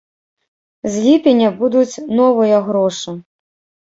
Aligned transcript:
З 0.93 1.03
ліпеня 1.07 1.49
будуць 1.59 2.03
новыя 2.21 2.57
грошы. 2.71 3.11